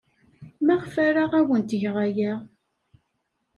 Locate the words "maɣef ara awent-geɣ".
0.65-1.95